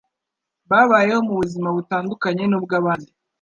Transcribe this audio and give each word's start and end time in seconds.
babayeho 0.69 1.21
mu 1.27 1.33
buzima 1.41 1.67
butandukanye 1.75 2.43
n'ubw'abandi, 2.47 3.11